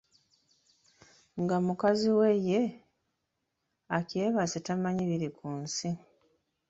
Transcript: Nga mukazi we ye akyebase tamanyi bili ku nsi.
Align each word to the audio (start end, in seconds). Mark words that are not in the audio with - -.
Nga 1.41 1.57
mukazi 1.65 2.09
we 2.19 2.29
ye 2.47 2.61
akyebase 3.97 4.57
tamanyi 4.65 5.03
bili 5.09 5.27
ku 5.37 5.45
nsi. 5.61 5.89